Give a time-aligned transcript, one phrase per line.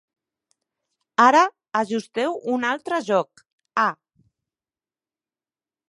[1.25, 1.43] Ara
[1.81, 3.45] ajusteu un altre joc,
[3.83, 3.87] "A".